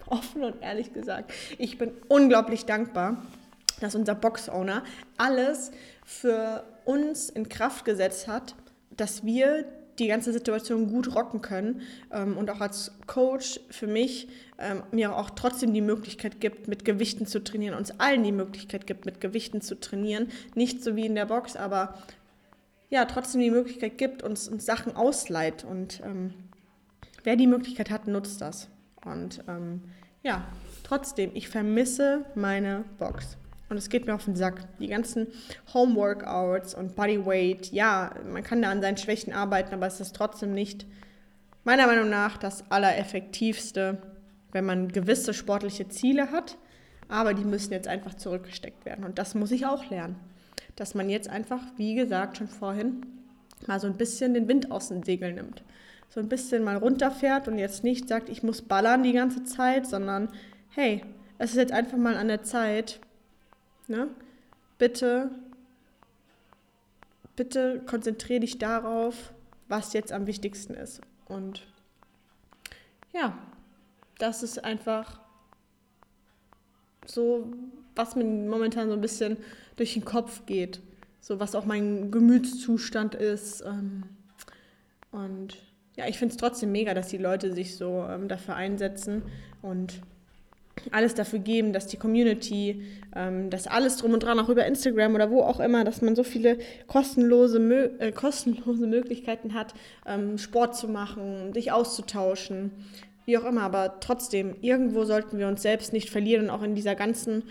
offen 0.06 0.44
und 0.44 0.62
ehrlich 0.62 0.92
gesagt, 0.92 1.32
ich 1.58 1.78
bin 1.78 1.92
unglaublich 2.08 2.64
dankbar, 2.64 3.22
dass 3.80 3.94
unser 3.94 4.14
Box-Owner 4.14 4.84
alles 5.16 5.70
für 6.04 6.64
uns 6.84 7.28
in 7.28 7.48
Kraft 7.48 7.84
gesetzt 7.84 8.28
hat, 8.28 8.54
dass 8.96 9.24
wir 9.24 9.66
die 9.98 10.08
ganze 10.08 10.32
Situation 10.32 10.88
gut 10.88 11.14
rocken 11.14 11.40
können 11.40 11.82
ähm, 12.12 12.36
und 12.36 12.50
auch 12.50 12.60
als 12.60 12.92
Coach 13.06 13.60
für 13.70 13.86
mich 13.86 14.28
ähm, 14.58 14.82
mir 14.92 15.16
auch 15.16 15.30
trotzdem 15.30 15.72
die 15.72 15.80
Möglichkeit 15.80 16.40
gibt, 16.40 16.68
mit 16.68 16.84
Gewichten 16.84 17.26
zu 17.26 17.42
trainieren, 17.42 17.74
uns 17.74 17.98
allen 17.98 18.22
die 18.22 18.32
Möglichkeit 18.32 18.86
gibt, 18.86 19.06
mit 19.06 19.20
Gewichten 19.20 19.60
zu 19.60 19.78
trainieren. 19.78 20.28
Nicht 20.54 20.82
so 20.82 20.96
wie 20.96 21.06
in 21.06 21.14
der 21.14 21.26
Box, 21.26 21.56
aber 21.56 21.94
ja 22.90 23.04
trotzdem 23.06 23.40
die 23.40 23.50
Möglichkeit 23.50 23.98
gibt, 23.98 24.22
uns, 24.22 24.48
uns 24.48 24.66
Sachen 24.66 24.94
ausleiht. 24.94 25.64
Und 25.64 26.00
ähm, 26.04 26.34
wer 27.24 27.36
die 27.36 27.46
Möglichkeit 27.46 27.90
hat, 27.90 28.06
nutzt 28.06 28.40
das. 28.40 28.68
Und 29.06 29.42
ähm, 29.48 29.82
ja, 30.22 30.44
trotzdem, 30.82 31.30
ich 31.34 31.48
vermisse 31.48 32.24
meine 32.34 32.84
Box. 32.98 33.36
Und 33.68 33.76
es 33.76 33.88
geht 33.88 34.06
mir 34.06 34.14
auf 34.14 34.24
den 34.24 34.36
Sack. 34.36 34.66
Die 34.78 34.88
ganzen 34.88 35.28
Homeworkouts 35.72 36.74
und 36.74 36.94
Bodyweight, 36.94 37.72
ja, 37.72 38.12
man 38.30 38.42
kann 38.42 38.62
da 38.62 38.70
an 38.70 38.82
seinen 38.82 38.96
Schwächen 38.96 39.32
arbeiten, 39.32 39.74
aber 39.74 39.86
es 39.86 40.00
ist 40.00 40.14
trotzdem 40.14 40.52
nicht, 40.52 40.86
meiner 41.64 41.86
Meinung 41.86 42.08
nach, 42.08 42.36
das 42.36 42.70
Allereffektivste, 42.70 43.98
wenn 44.52 44.64
man 44.64 44.88
gewisse 44.88 45.34
sportliche 45.34 45.88
Ziele 45.88 46.30
hat, 46.30 46.56
aber 47.08 47.34
die 47.34 47.44
müssen 47.44 47.72
jetzt 47.72 47.88
einfach 47.88 48.14
zurückgesteckt 48.14 48.84
werden. 48.84 49.04
Und 49.04 49.18
das 49.18 49.34
muss 49.34 49.50
ich 49.50 49.66
auch 49.66 49.90
lernen. 49.90 50.16
Dass 50.76 50.94
man 50.94 51.08
jetzt 51.08 51.28
einfach, 51.28 51.60
wie 51.76 51.94
gesagt, 51.94 52.36
schon 52.36 52.48
vorhin, 52.48 53.06
mal 53.66 53.80
so 53.80 53.86
ein 53.86 53.96
bisschen 53.96 54.34
den 54.34 54.48
Wind 54.48 54.70
aus 54.70 54.88
den 54.88 55.02
Segeln 55.02 55.36
nimmt. 55.36 55.62
So 56.08 56.20
ein 56.20 56.28
bisschen 56.28 56.64
mal 56.64 56.76
runterfährt 56.76 57.48
und 57.48 57.58
jetzt 57.58 57.84
nicht 57.84 58.08
sagt, 58.08 58.28
ich 58.28 58.42
muss 58.42 58.62
ballern 58.62 59.02
die 59.02 59.12
ganze 59.12 59.44
Zeit, 59.44 59.86
sondern 59.86 60.28
hey, 60.70 61.04
es 61.38 61.50
ist 61.50 61.56
jetzt 61.56 61.72
einfach 61.72 61.98
mal 61.98 62.16
an 62.16 62.28
der 62.28 62.42
Zeit, 62.42 63.00
Ne? 63.88 64.08
Bitte, 64.78 65.30
bitte 67.36 67.82
konzentriere 67.86 68.40
dich 68.40 68.58
darauf, 68.58 69.32
was 69.68 69.92
jetzt 69.92 70.12
am 70.12 70.26
wichtigsten 70.26 70.74
ist. 70.74 71.00
Und 71.26 71.66
ja, 73.12 73.38
das 74.18 74.42
ist 74.42 74.64
einfach 74.64 75.20
so, 77.06 77.52
was 77.94 78.16
mir 78.16 78.24
momentan 78.24 78.88
so 78.88 78.94
ein 78.94 79.00
bisschen 79.00 79.36
durch 79.76 79.94
den 79.94 80.04
Kopf 80.04 80.46
geht. 80.46 80.80
So, 81.20 81.40
was 81.40 81.54
auch 81.54 81.64
mein 81.64 82.10
Gemütszustand 82.10 83.14
ist. 83.14 83.62
Ähm, 83.62 84.04
und 85.12 85.56
ja, 85.96 86.06
ich 86.06 86.18
finde 86.18 86.32
es 86.32 86.38
trotzdem 86.38 86.72
mega, 86.72 86.94
dass 86.94 87.08
die 87.08 87.18
Leute 87.18 87.52
sich 87.52 87.76
so 87.76 88.04
ähm, 88.08 88.28
dafür 88.28 88.54
einsetzen 88.54 89.22
und 89.62 90.00
alles 90.92 91.14
dafür 91.14 91.38
geben, 91.38 91.72
dass 91.72 91.86
die 91.86 91.96
Community, 91.96 92.82
ähm, 93.14 93.48
dass 93.48 93.66
alles 93.66 93.96
drum 93.96 94.12
und 94.12 94.22
dran, 94.22 94.38
auch 94.38 94.50
über 94.50 94.66
Instagram 94.66 95.14
oder 95.14 95.30
wo 95.30 95.42
auch 95.42 95.58
immer, 95.58 95.84
dass 95.84 96.02
man 96.02 96.14
so 96.14 96.22
viele 96.22 96.58
kostenlose, 96.86 97.58
äh, 97.98 98.12
kostenlose 98.12 98.86
Möglichkeiten 98.86 99.54
hat, 99.54 99.74
ähm, 100.06 100.36
Sport 100.36 100.76
zu 100.76 100.88
machen, 100.88 101.52
dich 101.52 101.72
auszutauschen, 101.72 102.70
wie 103.24 103.38
auch 103.38 103.44
immer. 103.44 103.62
Aber 103.62 103.98
trotzdem, 104.00 104.54
irgendwo 104.60 105.04
sollten 105.04 105.38
wir 105.38 105.48
uns 105.48 105.62
selbst 105.62 105.94
nicht 105.94 106.10
verlieren 106.10 106.44
und 106.44 106.50
auch 106.50 106.62
in 106.62 106.74
dieser 106.74 106.94
ganzen 106.94 107.44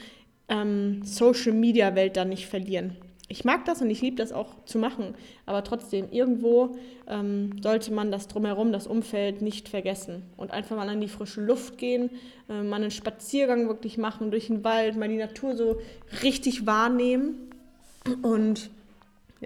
ähm, 0.47 1.01
Social-Media-Welt 1.03 2.15
dann 2.15 2.29
nicht 2.29 2.45
verlieren 2.45 2.95
ich 3.27 3.43
mag 3.43 3.65
das 3.65 3.81
und 3.81 3.89
ich 3.89 4.01
liebe 4.01 4.17
das 4.17 4.31
auch 4.31 4.63
zu 4.65 4.77
machen, 4.77 5.15
aber 5.45 5.63
trotzdem, 5.63 6.11
irgendwo 6.11 6.77
ähm, 7.07 7.59
sollte 7.61 7.91
man 7.91 8.11
das 8.11 8.27
drumherum, 8.27 8.71
das 8.71 8.85
Umfeld 8.85 9.41
nicht 9.41 9.67
vergessen 9.67 10.23
und 10.37 10.51
einfach 10.51 10.75
mal 10.75 10.89
an 10.89 11.01
die 11.01 11.07
frische 11.07 11.41
Luft 11.41 11.77
gehen, 11.77 12.11
äh, 12.49 12.61
mal 12.61 12.77
einen 12.77 12.91
Spaziergang 12.91 13.67
wirklich 13.67 13.97
machen 13.97 14.29
durch 14.29 14.47
den 14.47 14.63
Wald, 14.63 14.95
mal 14.95 15.09
die 15.09 15.17
Natur 15.17 15.55
so 15.55 15.79
richtig 16.21 16.67
wahrnehmen 16.67 17.49
und 18.21 18.69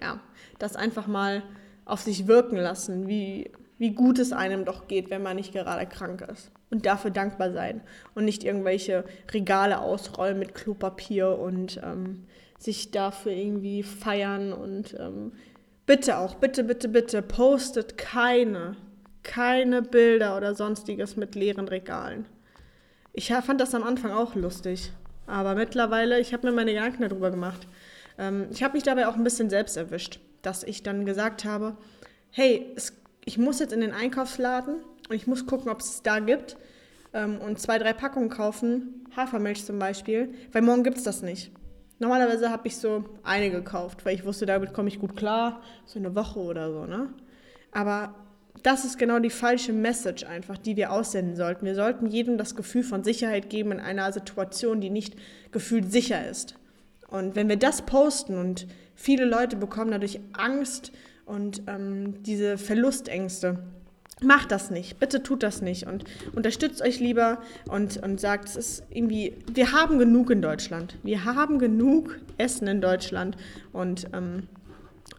ja, 0.02 0.20
das 0.58 0.76
einfach 0.76 1.08
mal 1.08 1.44
auf 1.86 2.02
sich 2.02 2.28
wirken 2.28 2.58
lassen, 2.58 3.08
wie, 3.08 3.50
wie 3.78 3.92
gut 3.92 4.20
es 4.20 4.34
einem 4.34 4.66
doch 4.66 4.88
geht, 4.90 5.10
wenn 5.10 5.24
man 5.24 5.38
nicht 5.38 5.54
gerade 5.54 5.86
krank 5.86 6.28
ist. 6.30 6.52
Und 6.70 6.86
dafür 6.86 7.10
dankbar 7.10 7.52
sein 7.52 7.82
und 8.14 8.26
nicht 8.26 8.44
irgendwelche 8.44 9.04
Regale 9.32 9.80
ausrollen 9.80 10.38
mit 10.38 10.54
Klopapier 10.54 11.40
und 11.40 11.82
ähm, 11.84 12.26
sich 12.60 12.92
dafür 12.92 13.32
irgendwie 13.32 13.84
feiern 13.84 14.54
und 14.54 14.96
ähm, 15.00 15.32
bitte 15.86 16.18
auch, 16.18 16.36
bitte, 16.36 16.64
bitte, 16.64 16.90
bitte, 16.90 17.22
postet 17.22 17.98
keine, 17.98 18.76
keine 19.24 19.82
Bilder 19.82 20.38
oder 20.38 20.54
sonstiges 20.54 21.16
mit 21.16 21.36
leeren 21.36 21.68
Regalen. 21.68 22.26
Ich 23.14 23.30
fand 23.30 23.60
das 23.60 23.74
am 23.74 23.84
Anfang 23.84 24.12
auch 24.12 24.36
lustig, 24.36 24.92
aber 25.26 25.56
mittlerweile, 25.56 26.20
ich 26.20 26.34
habe 26.34 26.48
mir 26.48 26.54
meine 26.54 26.74
Gedanken 26.74 27.02
darüber 27.02 27.32
gemacht. 27.32 27.68
Ähm, 28.18 28.48
ich 28.52 28.62
habe 28.62 28.74
mich 28.74 28.84
dabei 28.84 29.08
auch 29.08 29.16
ein 29.16 29.24
bisschen 29.24 29.50
selbst 29.50 29.78
erwischt, 29.78 30.20
dass 30.42 30.64
ich 30.64 30.84
dann 30.84 31.06
gesagt 31.06 31.46
habe, 31.46 31.78
hey, 32.30 32.72
es, 32.76 32.94
ich 33.26 33.38
muss 33.38 33.60
jetzt 33.60 33.74
in 33.74 33.82
den 33.82 33.94
Einkaufsladen 33.94 34.76
und 35.10 35.16
ich 35.16 35.28
muss 35.28 35.48
gucken, 35.48 35.72
ob 35.72 35.80
es 35.80 36.04
da 36.04 36.20
gibt 36.20 36.58
ähm, 37.14 37.40
und 37.40 37.60
zwei, 37.60 37.80
drei 37.80 37.94
Packungen 37.94 38.30
kaufen, 38.30 39.08
Hafermilch 39.16 39.66
zum 39.66 39.80
Beispiel, 39.80 40.34
weil 40.52 40.62
morgen 40.62 40.84
gibt 40.84 40.98
es 40.98 41.04
das 41.04 41.22
nicht. 41.22 41.52
Normalerweise 42.00 42.50
habe 42.50 42.68
ich 42.68 42.78
so 42.78 43.04
eine 43.24 43.52
gekauft, 43.52 44.06
weil 44.06 44.16
ich 44.16 44.26
wusste, 44.26 44.46
damit 44.46 44.74
komme 44.74 44.88
ich 44.88 45.00
gut 45.00 45.16
klar, 45.16 45.62
so 45.86 46.00
eine 46.00 46.16
Woche 46.16 46.40
oder 46.40 46.72
so, 46.72 46.86
ne? 46.86 47.10
Aber 47.72 48.16
das 48.64 48.84
ist 48.86 48.98
genau 48.98 49.20
die 49.20 49.30
falsche 49.30 49.74
Message 49.74 50.24
einfach, 50.24 50.58
die 50.58 50.76
wir 50.76 50.92
aussenden 50.92 51.36
sollten. 51.36 51.66
Wir 51.66 51.76
sollten 51.76 52.08
jedem 52.08 52.38
das 52.38 52.56
Gefühl 52.56 52.84
von 52.84 53.04
Sicherheit 53.04 53.50
geben 53.50 53.74
in 53.74 53.80
einer 53.80 54.12
Situation, 54.12 54.82
die 54.82 54.90
nicht 54.90 55.16
gefühlt 55.52 55.92
sicher 55.92 56.28
ist. 56.28 56.56
Und 57.08 57.36
wenn 57.36 57.50
wir 57.50 57.58
das 57.58 57.84
posten 57.84 58.38
und 58.38 58.68
viele 58.96 59.26
Leute 59.26 59.56
bekommen 59.56 59.92
dadurch 59.92 60.20
Angst 60.34 60.92
und 61.26 61.64
ähm, 61.68 62.22
diese 62.24 62.58
Verlustängste, 62.58 63.60
Macht 64.22 64.52
das 64.52 64.70
nicht, 64.70 65.00
bitte 65.00 65.24
tut 65.24 65.44
das 65.44 65.62
nicht 65.62 65.88
und 65.88 66.04
unterstützt 66.36 66.82
euch 66.82 67.00
lieber 67.00 67.42
und, 67.70 68.04
und 68.04 68.20
sagt, 68.20 68.50
es 68.50 68.58
ist 68.58 68.84
irgendwie, 68.90 69.38
wir 69.54 69.72
haben 69.72 69.98
genug 69.98 70.30
in 70.30 70.42
Deutschland. 70.42 70.98
Wir 71.04 71.24
haben 71.24 71.58
genug 71.58 72.20
Essen 72.38 72.68
in 72.68 72.82
Deutschland 72.82 73.38
und 73.72 74.08
ähm, 74.14 74.50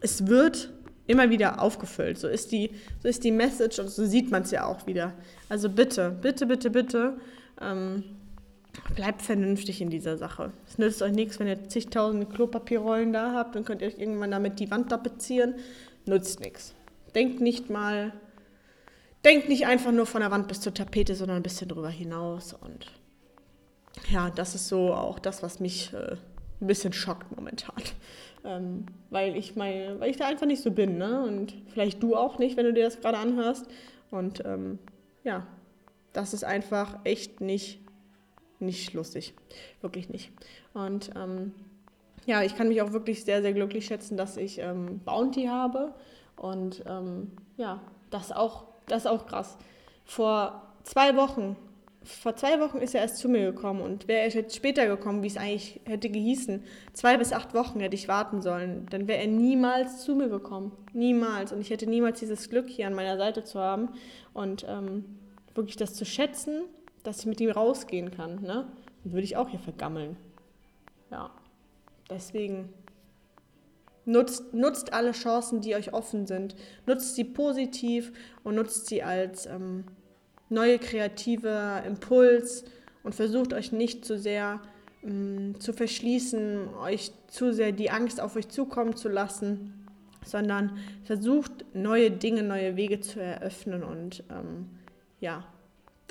es 0.01 0.27
wird 0.27 0.71
immer 1.07 1.31
wieder 1.31 1.61
aufgefüllt. 1.61 2.19
So 2.19 2.27
ist 2.27 2.51
die, 2.51 2.71
so 3.01 3.07
ist 3.07 3.23
die 3.23 3.31
Message 3.31 3.79
und 3.79 3.89
so 3.89 4.05
sieht 4.05 4.29
man 4.29 4.43
es 4.43 4.51
ja 4.51 4.65
auch 4.65 4.85
wieder. 4.85 5.13
Also 5.49 5.69
bitte, 5.69 6.15
bitte, 6.21 6.45
bitte, 6.45 6.69
bitte, 6.69 7.17
ähm, 7.59 8.03
bleibt 8.95 9.21
vernünftig 9.21 9.81
in 9.81 9.89
dieser 9.89 10.17
Sache. 10.17 10.51
Es 10.67 10.77
nützt 10.77 11.01
euch 11.01 11.11
nichts, 11.11 11.39
wenn 11.39 11.47
ihr 11.47 11.67
zigtausende 11.67 12.27
Klopapierrollen 12.27 13.13
da 13.13 13.33
habt 13.33 13.55
und 13.55 13.65
könnt 13.65 13.81
ihr 13.81 13.87
euch 13.87 13.97
irgendwann 13.97 14.31
damit 14.31 14.59
die 14.59 14.69
Wand 14.69 14.89
tapezieren. 14.89 15.55
Nützt 16.05 16.39
nichts. 16.39 16.73
Denkt 17.15 17.41
nicht 17.41 17.69
mal 17.69 18.13
denkt 19.23 19.49
nicht 19.49 19.65
einfach 19.65 19.91
nur 19.91 20.05
von 20.05 20.21
der 20.21 20.31
Wand 20.31 20.47
bis 20.47 20.61
zur 20.61 20.73
Tapete, 20.73 21.15
sondern 21.15 21.37
ein 21.37 21.43
bisschen 21.43 21.67
drüber 21.67 21.89
hinaus. 21.89 22.53
Und 22.53 22.91
ja, 24.09 24.29
das 24.29 24.55
ist 24.55 24.67
so 24.67 24.93
auch 24.93 25.19
das, 25.19 25.43
was 25.43 25.59
mich 25.59 25.93
äh, 25.93 26.15
ein 26.61 26.67
bisschen 26.67 26.93
schockt 26.93 27.35
momentan. 27.35 27.75
Ähm, 28.43 28.87
weil 29.11 29.35
ich 29.35 29.55
meine, 29.55 29.99
weil 29.99 30.09
ich 30.09 30.17
da 30.17 30.25
einfach 30.25 30.47
nicht 30.47 30.63
so 30.63 30.71
bin, 30.71 30.97
ne? 30.97 31.21
Und 31.21 31.53
vielleicht 31.67 32.01
du 32.01 32.15
auch 32.15 32.39
nicht, 32.39 32.57
wenn 32.57 32.65
du 32.65 32.73
dir 32.73 32.85
das 32.85 32.99
gerade 32.99 33.19
anhörst. 33.19 33.67
Und 34.09 34.43
ähm, 34.45 34.79
ja, 35.23 35.45
das 36.11 36.33
ist 36.33 36.43
einfach 36.43 36.97
echt 37.03 37.39
nicht, 37.39 37.81
nicht 38.59 38.93
lustig. 38.93 39.35
Wirklich 39.81 40.09
nicht. 40.09 40.31
Und 40.73 41.11
ähm, 41.15 41.53
ja, 42.25 42.41
ich 42.41 42.55
kann 42.55 42.67
mich 42.67 42.81
auch 42.81 42.93
wirklich 42.93 43.23
sehr, 43.25 43.43
sehr 43.43 43.53
glücklich 43.53 43.85
schätzen, 43.85 44.17
dass 44.17 44.37
ich 44.37 44.57
ähm, 44.57 45.01
Bounty 45.05 45.45
habe. 45.45 45.93
Und 46.35 46.83
ähm, 46.87 47.33
ja, 47.57 47.79
das 48.09 48.31
auch 48.31 48.70
das 48.91 49.05
ist 49.05 49.11
auch 49.11 49.25
krass. 49.25 49.57
Vor 50.05 50.61
zwei 50.83 51.15
Wochen, 51.15 51.55
vor 52.03 52.35
zwei 52.35 52.59
Wochen 52.59 52.79
ist 52.79 52.95
er 52.95 53.01
erst 53.01 53.17
zu 53.17 53.29
mir 53.29 53.51
gekommen 53.51 53.81
und 53.81 54.07
wäre 54.07 54.21
er 54.21 54.29
jetzt 54.29 54.55
später 54.55 54.87
gekommen, 54.87 55.23
wie 55.23 55.27
es 55.27 55.37
eigentlich 55.37 55.79
hätte 55.85 56.09
gehießen, 56.09 56.63
zwei 56.93 57.17
bis 57.17 57.31
acht 57.31 57.53
Wochen 57.53 57.79
hätte 57.79 57.95
ich 57.95 58.07
warten 58.07 58.41
sollen, 58.41 58.87
dann 58.89 59.07
wäre 59.07 59.21
er 59.21 59.27
niemals 59.27 60.03
zu 60.03 60.15
mir 60.15 60.27
gekommen. 60.27 60.71
Niemals. 60.93 61.53
Und 61.53 61.61
ich 61.61 61.69
hätte 61.69 61.87
niemals 61.87 62.19
dieses 62.19 62.49
Glück, 62.49 62.67
hier 62.67 62.87
an 62.87 62.95
meiner 62.95 63.17
Seite 63.17 63.43
zu 63.43 63.59
haben 63.59 63.89
und 64.33 64.65
ähm, 64.67 65.05
wirklich 65.55 65.77
das 65.77 65.93
zu 65.93 66.05
schätzen, 66.05 66.63
dass 67.03 67.19
ich 67.19 67.25
mit 67.27 67.39
ihm 67.39 67.51
rausgehen 67.51 68.11
kann. 68.11 68.41
Ne? 68.41 68.67
Dann 69.03 69.13
würde 69.13 69.23
ich 69.23 69.37
auch 69.37 69.49
hier 69.49 69.59
vergammeln. 69.59 70.17
Ja. 71.11 71.31
Deswegen 72.09 72.73
Nutzt, 74.05 74.53
nutzt 74.53 74.93
alle 74.93 75.11
Chancen, 75.11 75.61
die 75.61 75.75
euch 75.75 75.93
offen 75.93 76.25
sind. 76.25 76.55
Nutzt 76.85 77.15
sie 77.15 77.23
positiv 77.23 78.11
und 78.43 78.55
nutzt 78.55 78.87
sie 78.87 79.03
als 79.03 79.45
ähm, 79.45 79.85
neue 80.49 80.79
kreative 80.79 81.83
Impuls 81.85 82.65
und 83.03 83.15
versucht 83.15 83.53
euch 83.53 83.71
nicht 83.71 84.05
zu 84.05 84.17
sehr 84.17 84.59
ähm, 85.03 85.59
zu 85.59 85.73
verschließen, 85.73 86.75
euch 86.75 87.11
zu 87.27 87.53
sehr 87.53 87.71
die 87.71 87.89
Angst 87.89 88.21
auf 88.21 88.35
euch 88.35 88.49
zukommen 88.49 88.95
zu 88.95 89.09
lassen, 89.09 89.87
sondern 90.25 90.77
versucht 91.03 91.65
neue 91.73 92.11
Dinge, 92.11 92.43
neue 92.43 92.75
Wege 92.75 92.99
zu 92.99 93.19
eröffnen 93.19 93.83
und 93.83 94.23
ähm, 94.29 94.69
ja, 95.19 95.43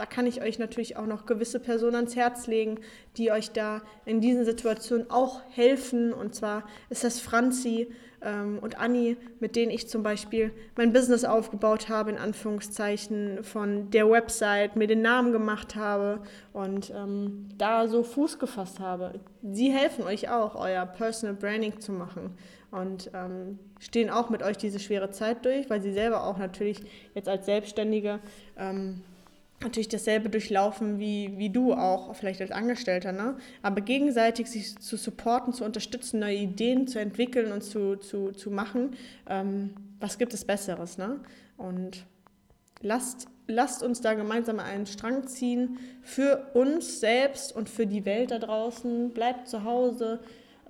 da 0.00 0.06
kann 0.06 0.26
ich 0.26 0.40
euch 0.40 0.58
natürlich 0.58 0.96
auch 0.96 1.04
noch 1.04 1.26
gewisse 1.26 1.60
Personen 1.60 1.94
ans 1.94 2.16
Herz 2.16 2.46
legen, 2.46 2.80
die 3.18 3.30
euch 3.30 3.52
da 3.52 3.82
in 4.06 4.22
diesen 4.22 4.46
Situationen 4.46 5.10
auch 5.10 5.42
helfen. 5.50 6.14
Und 6.14 6.34
zwar 6.34 6.64
ist 6.88 7.04
das 7.04 7.20
Franzi 7.20 7.88
ähm, 8.22 8.60
und 8.62 8.78
Anni, 8.78 9.18
mit 9.40 9.56
denen 9.56 9.70
ich 9.70 9.90
zum 9.90 10.02
Beispiel 10.02 10.52
mein 10.74 10.94
Business 10.94 11.24
aufgebaut 11.24 11.90
habe, 11.90 12.08
in 12.08 12.16
Anführungszeichen, 12.16 13.44
von 13.44 13.90
der 13.90 14.10
Website, 14.10 14.74
mir 14.74 14.86
den 14.86 15.02
Namen 15.02 15.32
gemacht 15.32 15.76
habe 15.76 16.22
und 16.54 16.88
ähm, 16.96 17.50
da 17.58 17.86
so 17.86 18.02
Fuß 18.02 18.38
gefasst 18.38 18.80
habe. 18.80 19.20
Sie 19.42 19.70
helfen 19.70 20.04
euch 20.04 20.30
auch, 20.30 20.54
euer 20.54 20.86
Personal 20.86 21.36
Branding 21.36 21.78
zu 21.78 21.92
machen. 21.92 22.38
und 22.70 23.10
ähm, 23.12 23.58
stehen 23.80 24.08
auch 24.08 24.30
mit 24.30 24.42
euch 24.42 24.56
diese 24.56 24.78
schwere 24.78 25.10
Zeit 25.10 25.44
durch, 25.44 25.68
weil 25.68 25.82
sie 25.82 25.92
selber 25.92 26.24
auch 26.24 26.38
natürlich 26.38 26.80
jetzt 27.14 27.28
als 27.28 27.44
Selbstständige 27.44 28.20
ähm, 28.56 29.02
natürlich 29.62 29.88
dasselbe 29.88 30.30
durchlaufen 30.30 30.98
wie, 30.98 31.36
wie 31.36 31.50
du 31.50 31.74
auch, 31.74 32.14
vielleicht 32.14 32.40
als 32.40 32.50
Angestellter, 32.50 33.12
ne? 33.12 33.36
Aber 33.62 33.80
gegenseitig 33.80 34.48
sich 34.48 34.78
zu 34.78 34.96
supporten, 34.96 35.52
zu 35.52 35.64
unterstützen, 35.64 36.20
neue 36.20 36.36
Ideen 36.36 36.86
zu 36.86 36.98
entwickeln 36.98 37.52
und 37.52 37.62
zu, 37.62 37.96
zu, 37.96 38.32
zu 38.32 38.50
machen, 38.50 38.96
ähm, 39.28 39.74
was 39.98 40.18
gibt 40.18 40.32
es 40.32 40.44
Besseres, 40.44 40.96
ne? 40.96 41.20
Und 41.58 42.06
lasst, 42.80 43.28
lasst 43.46 43.82
uns 43.82 44.00
da 44.00 44.14
gemeinsam 44.14 44.60
einen 44.60 44.86
Strang 44.86 45.26
ziehen 45.26 45.78
für 46.02 46.50
uns 46.54 47.00
selbst 47.00 47.54
und 47.54 47.68
für 47.68 47.86
die 47.86 48.06
Welt 48.06 48.30
da 48.30 48.38
draußen. 48.38 49.10
Bleibt 49.10 49.48
zu 49.48 49.64
Hause, 49.64 50.20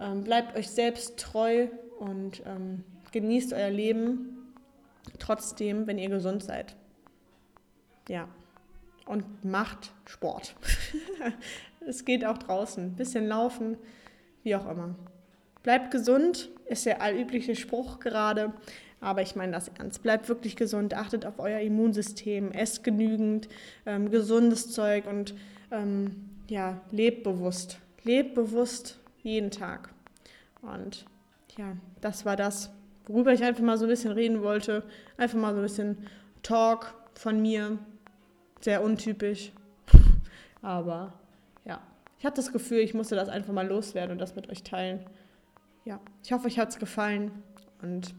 ähm, 0.01 0.25
bleibt 0.25 0.57
euch 0.57 0.69
selbst 0.69 1.17
treu 1.19 1.69
und 2.01 2.43
ähm, 2.45 2.83
genießt 3.13 3.53
euer 3.53 3.71
Leben 3.71 4.53
trotzdem, 5.21 5.87
wenn 5.87 5.99
ihr 5.99 6.09
gesund 6.09 6.43
seid. 6.43 6.75
Ja 8.09 8.29
und 9.11 9.45
macht 9.45 9.91
Sport. 10.07 10.55
es 11.87 12.05
geht 12.05 12.25
auch 12.25 12.39
draußen. 12.39 12.95
Bisschen 12.95 13.27
laufen, 13.27 13.77
wie 14.45 14.55
auch 14.55 14.71
immer. 14.71 14.95
Bleibt 15.65 15.91
gesund, 15.91 16.49
ist 16.67 16.87
der 16.87 17.03
allübliche 17.03 17.57
Spruch 17.57 17.99
gerade. 17.99 18.53
Aber 19.01 19.23
ich 19.23 19.35
meine 19.35 19.53
das 19.53 19.69
ernst. 19.69 20.03
Bleibt 20.03 20.29
wirklich 20.29 20.55
gesund, 20.55 20.95
achtet 20.95 21.27
auf 21.27 21.39
euer 21.39 21.59
Immunsystem, 21.59 22.53
esst 22.53 22.85
genügend 22.85 23.49
ähm, 23.85 24.11
gesundes 24.11 24.71
Zeug 24.71 25.07
und 25.07 25.35
ähm, 25.73 26.29
ja, 26.49 26.81
lebt 26.93 27.25
bewusst. 27.25 27.79
Lebt 28.05 28.35
bewusst 28.35 29.01
jeden 29.23 29.51
Tag. 29.51 29.93
Und 30.63 31.05
ja, 31.59 31.77
das 32.01 32.25
war 32.25 32.37
das, 32.37 32.71
worüber 33.07 33.33
ich 33.33 33.43
einfach 33.43 33.65
mal 33.65 33.77
so 33.77 33.87
ein 33.87 33.91
bisschen 33.91 34.13
reden 34.13 34.43
wollte. 34.43 34.85
Einfach 35.17 35.39
mal 35.39 35.53
so 35.53 35.61
ein 35.61 35.65
bisschen 35.65 35.99
Talk 36.43 36.95
von 37.15 37.43
mir, 37.43 37.79
sehr 38.61 38.83
untypisch. 38.83 39.53
Aber 40.63 41.13
ja, 41.65 41.81
ich 42.19 42.25
hatte 42.25 42.37
das 42.37 42.53
Gefühl, 42.53 42.79
ich 42.79 42.95
musste 42.95 43.17
das 43.17 43.29
einfach 43.29 43.53
mal 43.53 43.67
loswerden 43.67 44.13
und 44.13 44.19
das 44.19 44.37
mit 44.37 44.49
euch 44.51 44.63
teilen. 44.63 45.01
Ja, 45.85 46.01
ich 46.23 46.33
hoffe, 46.33 46.47
euch 46.47 46.59
hat 46.59 46.71
es 46.71 46.79
gefallen. 46.79 47.31
Und 47.83 48.15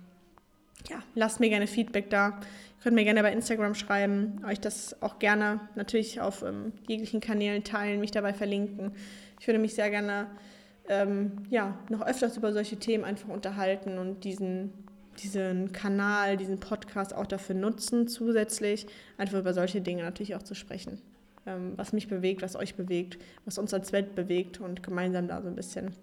ja, 0.90 0.98
lasst 1.14 1.40
mir 1.40 1.50
gerne 1.50 1.68
Feedback 1.68 2.10
da. 2.10 2.30
Ihr 2.30 2.84
könnt 2.84 2.96
mir 2.96 3.04
gerne 3.04 3.22
bei 3.22 3.32
Instagram 3.32 3.76
schreiben, 3.76 4.44
euch 4.48 4.60
das 4.60 5.00
auch 5.04 5.20
gerne 5.20 5.60
natürlich 5.76 6.20
auf 6.20 6.42
ähm, 6.42 6.74
jeglichen 6.88 7.22
Kanälen 7.22 7.64
teilen, 7.64 8.00
mich 8.00 8.10
dabei 8.10 8.34
verlinken. 8.34 8.94
Ich 9.40 9.48
würde 9.48 9.60
mich 9.60 9.76
sehr 9.76 9.92
gerne 9.92 10.28
ähm, 10.88 11.44
ja, 11.50 11.78
noch 11.90 12.02
öfters 12.02 12.38
über 12.38 12.52
solche 12.54 12.78
Themen 12.78 13.04
einfach 13.04 13.30
unterhalten 13.30 14.00
und 14.00 14.24
diesen 14.24 14.74
diesen 15.20 15.72
Kanal, 15.72 16.38
diesen 16.38 16.60
Podcast 16.60 17.14
auch 17.14 17.26
dafür 17.26 17.56
nutzen, 17.56 18.08
zusätzlich 18.08 18.88
einfach 19.18 19.40
über 19.40 19.54
solche 19.54 19.82
Dinge 19.82 20.04
natürlich 20.04 20.36
auch 20.36 20.44
zu 20.44 20.56
sprechen. 20.56 21.02
Ähm, 21.46 21.74
was 21.76 21.94
mich 21.94 22.08
bewegt, 22.08 22.42
was 22.42 22.56
euch 22.56 22.76
bewegt, 22.76 23.18
was 23.46 23.58
uns 23.58 23.74
als 23.74 23.92
Welt 23.92 24.16
bewegt 24.16 24.60
und 24.60 24.84
gemeinsam 24.84 25.28
da 25.28 25.42
so 25.42 25.48
ein 25.48 25.56
bisschen 25.56 25.94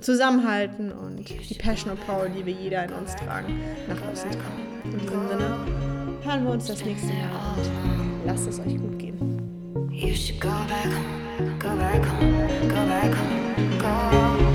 zusammenhalten 0.00 0.92
und 0.92 1.28
die 1.28 1.54
Passion 1.54 1.92
und 1.92 2.06
Power, 2.06 2.28
die 2.28 2.44
wir 2.44 2.52
jeder 2.52 2.84
in 2.84 2.92
uns 2.92 3.14
tragen, 3.16 3.60
nach 3.88 4.00
außen 4.10 4.30
tragen. 4.30 4.82
In 4.84 4.98
diesem 4.98 5.28
Sinne 5.28 5.56
hören 6.22 6.44
wir 6.44 6.50
uns 6.50 6.66
das 6.66 6.84
nächste 6.84 7.12
Mal 7.12 7.54
und 7.56 8.26
lasst 8.26 8.48
es 8.48 8.58
euch 8.60 8.76
gut 8.76 8.98
gehen. 8.98 9.88
You 9.90 10.14
should 10.14 10.40
go 10.40 10.48
back 10.68 10.86
home, 10.86 11.58
go 11.58 11.68
back 11.76 12.04
home, 12.04 12.68
go 12.68 12.74
back 12.86 13.14
home, 13.14 13.78
go. 13.78 14.51